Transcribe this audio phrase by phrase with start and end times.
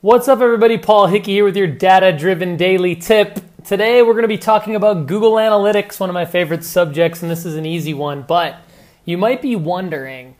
[0.00, 0.78] What's up, everybody?
[0.78, 3.40] Paul Hickey here with your data driven daily tip.
[3.64, 7.28] Today, we're going to be talking about Google Analytics, one of my favorite subjects, and
[7.28, 8.22] this is an easy one.
[8.22, 8.60] But
[9.04, 10.36] you might be wondering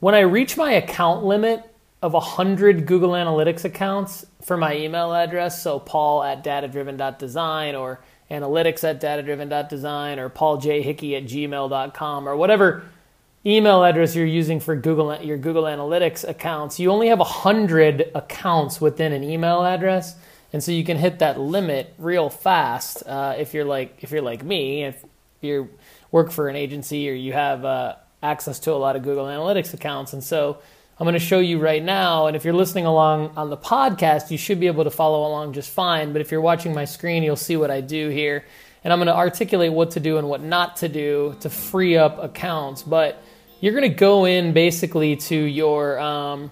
[0.00, 1.62] when I reach my account limit
[2.02, 8.00] of 100 Google Analytics accounts for my email address, so paul at datadriven.design or
[8.32, 12.82] analytics at datadriven.design or pauljhickey at gmail.com or whatever
[13.46, 18.80] email address you're using for Google your Google Analytics accounts, you only have 100 accounts
[18.80, 20.16] within an email address.
[20.52, 24.22] And so you can hit that limit real fast uh, if you're like if you're
[24.22, 25.04] like me, if
[25.40, 25.68] you
[26.10, 29.74] work for an agency or you have uh, access to a lot of Google Analytics
[29.74, 30.12] accounts.
[30.12, 30.58] And so
[30.98, 32.26] I'm going to show you right now.
[32.26, 35.52] And if you're listening along on the podcast, you should be able to follow along
[35.52, 36.12] just fine.
[36.12, 38.44] But if you're watching my screen, you'll see what I do here.
[38.82, 41.96] And I'm going to articulate what to do and what not to do to free
[41.96, 42.82] up accounts.
[42.82, 43.22] But
[43.60, 46.50] you're going to go in basically to your um,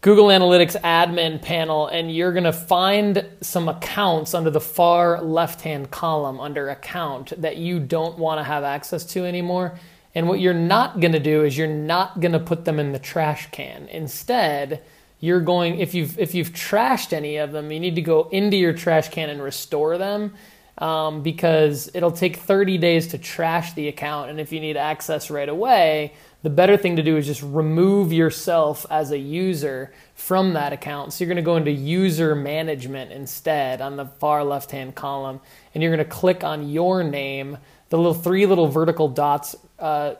[0.00, 5.60] Google Analytics admin panel and you're going to find some accounts under the far left
[5.60, 9.78] hand column under account that you don't want to have access to anymore.
[10.14, 12.92] And what you're not going to do is you're not going to put them in
[12.92, 13.86] the trash can.
[13.88, 14.82] Instead,
[15.20, 18.56] you're going if you've if you've trashed any of them, you need to go into
[18.56, 20.34] your trash can and restore them
[20.78, 24.30] um, because it'll take 30 days to trash the account.
[24.30, 28.12] And if you need access right away, the better thing to do is just remove
[28.12, 31.12] yourself as a user from that account.
[31.12, 35.40] So you're going to go into user management instead on the far left hand column,
[35.74, 40.14] and you're going to click on your name, the little three little vertical dots uh,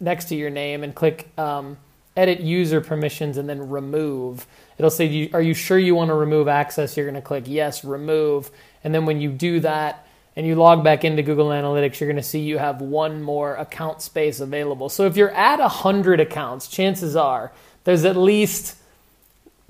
[0.00, 1.78] next to your name, and click um,
[2.16, 4.46] edit user permissions and then remove.
[4.78, 6.96] It'll say, Are you sure you want to remove access?
[6.96, 8.50] You're going to click yes, remove.
[8.86, 10.06] And then when you do that
[10.36, 13.56] and you log back into Google Analytics, you're going to see you have one more
[13.56, 14.88] account space available.
[14.88, 17.50] So if you're at 100 accounts, chances are
[17.82, 18.76] there's at least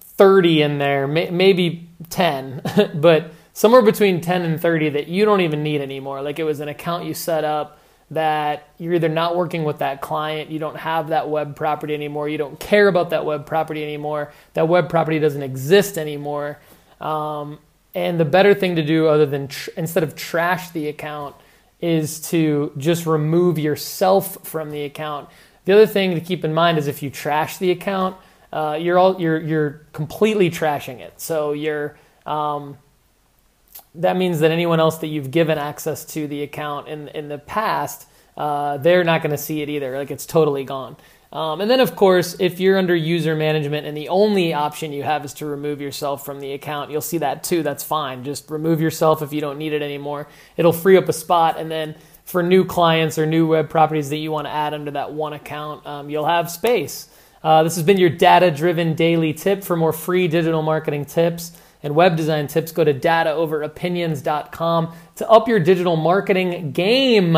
[0.02, 2.60] 30 in there, maybe 10,
[2.96, 6.20] but somewhere between 10 and 30 that you don't even need anymore.
[6.20, 7.78] Like it was an account you set up
[8.10, 12.28] that you're either not working with that client, you don't have that web property anymore,
[12.28, 16.58] you don't care about that web property anymore, that web property doesn't exist anymore.
[17.00, 17.58] Um,
[17.96, 21.34] and the better thing to do, other than tr- instead of trash the account,
[21.80, 25.30] is to just remove yourself from the account.
[25.64, 28.18] The other thing to keep in mind is if you trash the account,
[28.52, 31.18] uh, you're all you're you're completely trashing it.
[31.22, 31.96] So you're
[32.26, 32.76] um,
[33.94, 37.38] that means that anyone else that you've given access to the account in in the
[37.38, 39.96] past, uh, they're not going to see it either.
[39.96, 40.96] Like it's totally gone.
[41.36, 45.02] Um, and then, of course, if you're under user management and the only option you
[45.02, 47.62] have is to remove yourself from the account, you'll see that too.
[47.62, 48.24] That's fine.
[48.24, 50.28] Just remove yourself if you don't need it anymore.
[50.56, 51.58] It'll free up a spot.
[51.58, 54.92] And then for new clients or new web properties that you want to add under
[54.92, 57.10] that one account, um, you'll have space.
[57.42, 59.62] Uh, this has been your data driven daily tip.
[59.62, 65.48] For more free digital marketing tips and web design tips, go to dataoveropinions.com to up
[65.48, 67.36] your digital marketing game.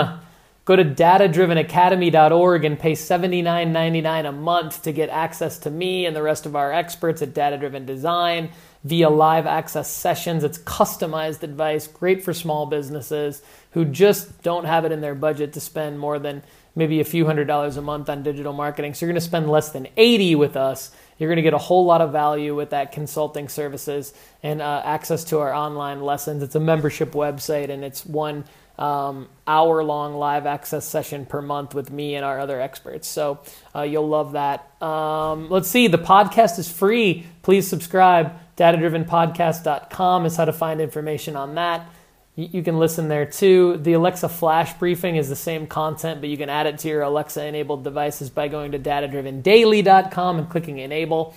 [0.69, 6.23] Go to datadrivenacademy.org and pay $79.99 a month to get access to me and the
[6.23, 8.51] rest of our experts at Data Driven Design
[8.85, 10.45] via live access sessions.
[10.45, 13.41] It's customized advice, great for small businesses
[13.71, 16.43] who just don't have it in their budget to spend more than
[16.77, 18.93] maybe a few hundred dollars a month on digital marketing.
[18.93, 20.91] So you're going to spend less than 80 with us.
[21.17, 24.13] You're going to get a whole lot of value with that consulting services
[24.43, 26.43] and uh, access to our online lessons.
[26.43, 28.45] It's a membership website and it's one
[28.79, 33.09] um, hour long live access session per month with me and our other experts.
[33.09, 33.41] So
[33.75, 34.81] uh, you'll love that.
[34.81, 37.27] Um, let's see, the podcast is free.
[37.43, 38.39] Please subscribe.
[38.57, 41.89] DataDrivenPodcast.com is how to find information on that.
[42.37, 43.79] You can listen there too.
[43.79, 47.03] The Alexa Flash Briefing is the same content, but you can add it to your
[47.03, 51.35] Alexa enabled devices by going to datadrivendaily.com and clicking enable.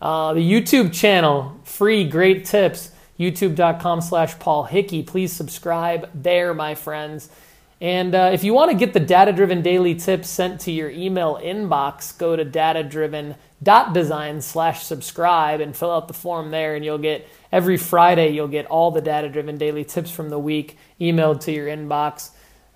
[0.00, 5.02] Uh, the YouTube channel, free, great tips youtube.com slash Paul Hickey.
[5.02, 7.28] Please subscribe there, my friends.
[7.80, 10.90] And uh, if you want to get the data driven daily tips sent to your
[10.90, 16.74] email inbox, go to datadriven.design slash subscribe and fill out the form there.
[16.74, 20.40] And you'll get every Friday, you'll get all the data driven daily tips from the
[20.40, 22.30] week emailed to your inbox,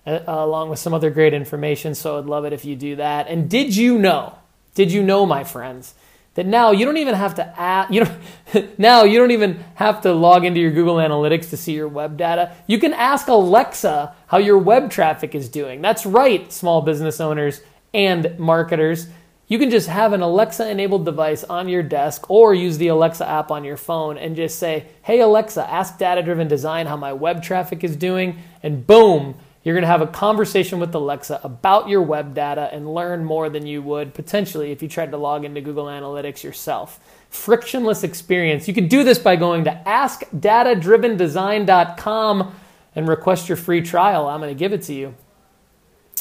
[0.05, 1.95] uh, along with some other great information.
[1.95, 3.27] So I'd love it if you do that.
[3.27, 4.37] And did you know,
[4.73, 5.95] did you know, my friends,
[6.35, 8.17] that now you don't even have to add, you know,
[8.77, 12.17] now you don't even have to log into your Google Analytics to see your web
[12.17, 12.55] data.
[12.67, 15.81] You can ask Alexa how your web traffic is doing.
[15.81, 17.61] That's right, small business owners
[17.93, 19.07] and marketers.
[19.47, 23.27] You can just have an Alexa enabled device on your desk or use the Alexa
[23.27, 27.13] app on your phone and just say, Hey Alexa, ask data driven design how my
[27.13, 28.39] web traffic is doing.
[28.63, 32.93] And boom, You're going to have a conversation with Alexa about your web data and
[32.93, 36.99] learn more than you would potentially if you tried to log into Google Analytics yourself.
[37.29, 38.67] Frictionless experience.
[38.67, 42.55] You can do this by going to askdatadrivendesign.com
[42.95, 44.27] and request your free trial.
[44.27, 45.15] I'm going to give it to you.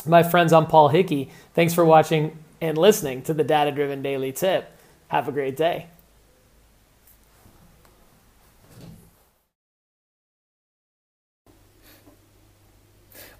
[0.07, 1.31] My friends, I'm Paul Hickey.
[1.55, 4.71] Thanks for watching and listening to the Data Driven Daily Tip.
[5.09, 5.89] Have a great day.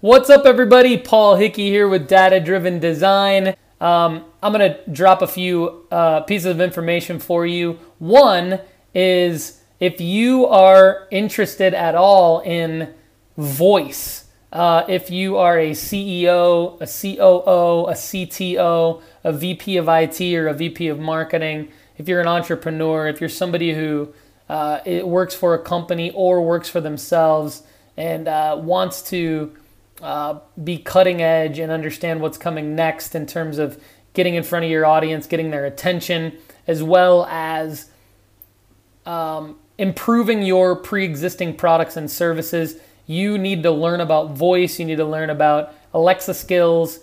[0.03, 0.97] What's up, everybody?
[0.97, 3.55] Paul Hickey here with Data Driven Design.
[3.79, 7.79] Um, I'm going to drop a few uh, pieces of information for you.
[7.99, 8.59] One
[8.93, 12.93] is if you are interested at all in
[13.37, 20.19] voice, uh, if you are a CEO, a COO, a CTO, a VP of IT,
[20.35, 24.13] or a VP of marketing, if you're an entrepreneur, if you're somebody who
[24.49, 27.63] uh, works for a company or works for themselves
[27.95, 29.55] and uh, wants to
[30.03, 33.81] uh, be cutting edge and understand what's coming next in terms of
[34.13, 37.89] getting in front of your audience, getting their attention, as well as
[39.05, 42.75] um, improving your pre existing products and services.
[43.05, 46.99] You need to learn about voice, you need to learn about Alexa skills,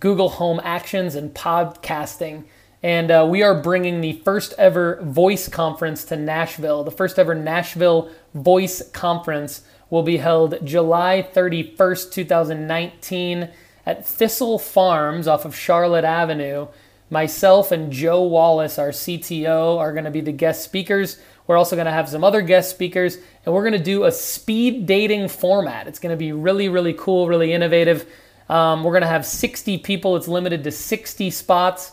[0.00, 2.44] Google Home actions, and podcasting.
[2.82, 7.34] And uh, we are bringing the first ever voice conference to Nashville, the first ever
[7.34, 13.48] Nashville Voice Conference will be held July 31st, 2019
[13.84, 16.68] at Thistle Farms off of Charlotte Avenue.
[17.10, 21.18] Myself and Joe Wallace, our CTO, are going to be the guest speakers.
[21.46, 24.12] We're also going to have some other guest speakers, and we're going to do a
[24.12, 25.88] speed dating format.
[25.88, 28.06] It's going to be really, really cool, really innovative.
[28.50, 30.16] Um, we're going to have 60 people.
[30.16, 31.92] It's limited to 60 spots.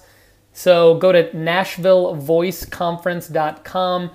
[0.55, 4.11] So go to NashvilleVoiceConference.com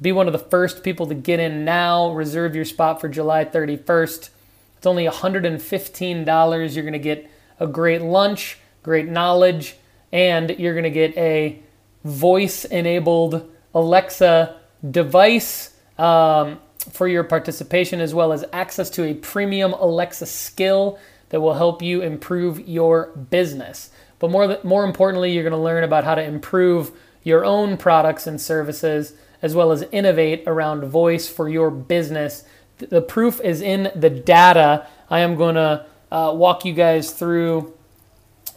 [0.00, 2.12] be one of the first people to get in now.
[2.12, 4.30] Reserve your spot for July 31st.
[4.76, 6.74] It's only $115.
[6.74, 9.76] You're going to get a great lunch, great knowledge,
[10.12, 11.60] and you're going to get a
[12.04, 14.56] voice enabled Alexa
[14.90, 16.60] device um,
[16.90, 20.98] for your participation, as well as access to a premium Alexa skill
[21.30, 23.90] that will help you improve your business.
[24.18, 26.92] But more, more importantly, you're going to learn about how to improve
[27.22, 32.44] your own products and services as well as innovate around voice for your business.
[32.78, 34.86] The proof is in the data.
[35.10, 37.74] I am going to uh, walk you guys through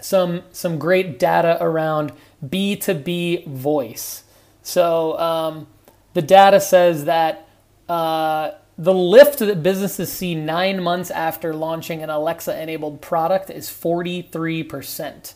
[0.01, 2.13] some some great data around
[2.45, 4.23] B2B voice.
[4.63, 5.67] So um,
[6.13, 7.47] the data says that
[7.87, 13.67] uh, the lift that businesses see nine months after launching an Alexa enabled product is
[13.69, 15.33] 43%.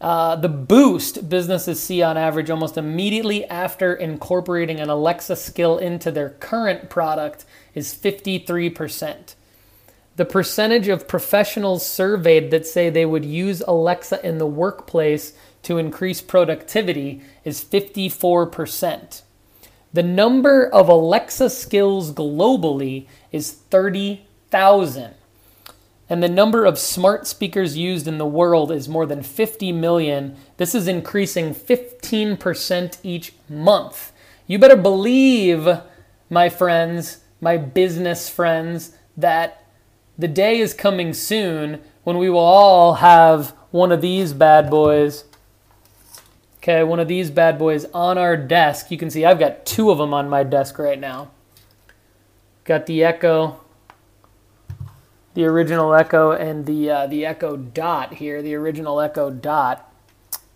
[0.00, 6.12] Uh, the boost businesses see on average almost immediately after incorporating an Alexa skill into
[6.12, 9.34] their current product is 53%.
[10.14, 15.78] The percentage of professionals surveyed that say they would use Alexa in the workplace to
[15.78, 19.22] increase productivity is 54%.
[19.92, 25.14] The number of Alexa skills globally is 30,000
[26.08, 30.36] and the number of smart speakers used in the world is more than 50 million.
[30.56, 34.12] This is increasing 15% each month.
[34.46, 35.68] You better believe,
[36.30, 39.64] my friends, my business friends, that
[40.16, 45.24] the day is coming soon when we will all have one of these bad boys.
[46.56, 48.90] Okay, one of these bad boys on our desk.
[48.90, 51.30] You can see I've got two of them on my desk right now.
[52.64, 53.60] Got the Echo
[55.38, 59.88] the original Echo and the uh, the Echo Dot here, the original Echo Dot,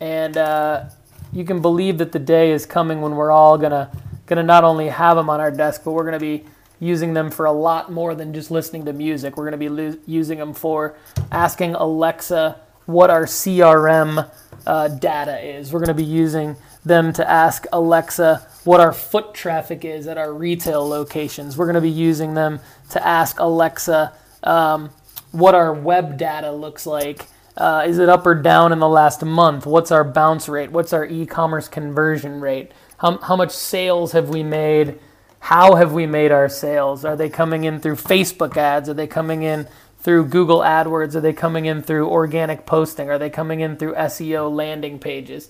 [0.00, 0.86] and uh,
[1.32, 3.92] you can believe that the day is coming when we're all gonna
[4.26, 6.42] gonna not only have them on our desk, but we're gonna be
[6.80, 9.36] using them for a lot more than just listening to music.
[9.36, 10.96] We're gonna be lo- using them for
[11.30, 14.28] asking Alexa what our CRM
[14.66, 15.72] uh, data is.
[15.72, 20.34] We're gonna be using them to ask Alexa what our foot traffic is at our
[20.34, 21.56] retail locations.
[21.56, 22.58] We're to be using them
[22.90, 24.12] to ask Alexa
[24.42, 24.90] um,
[25.30, 27.26] what our web data looks like.
[27.56, 29.66] Uh, is it up or down in the last month?
[29.66, 30.72] What's our bounce rate?
[30.72, 32.72] What's our e commerce conversion rate?
[32.98, 34.98] How, how much sales have we made?
[35.40, 37.04] How have we made our sales?
[37.04, 38.88] Are they coming in through Facebook ads?
[38.88, 39.66] Are they coming in
[39.98, 41.14] through Google AdWords?
[41.14, 43.10] Are they coming in through organic posting?
[43.10, 45.48] Are they coming in through SEO landing pages?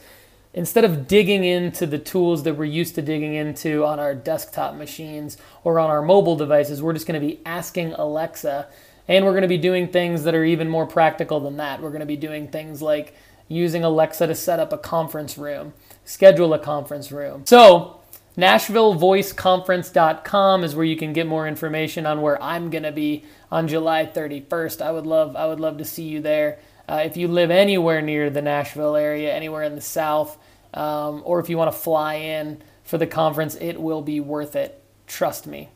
[0.54, 4.74] Instead of digging into the tools that we're used to digging into on our desktop
[4.74, 8.68] machines or on our mobile devices, we're just going to be asking Alexa
[9.08, 11.80] and we're going to be doing things that are even more practical than that.
[11.80, 13.14] We're going to be doing things like
[13.48, 15.72] using Alexa to set up a conference room,
[16.04, 17.44] schedule a conference room.
[17.46, 17.98] So,
[18.36, 23.68] NashvilleVoiceConference.com is where you can get more information on where I'm going to be on
[23.68, 24.80] July 31st.
[24.80, 26.58] I would love I would love to see you there.
[26.88, 30.36] Uh, if you live anywhere near the Nashville area, anywhere in the South,
[30.74, 34.56] um, or if you want to fly in for the conference, it will be worth
[34.56, 34.82] it.
[35.06, 35.68] Trust me.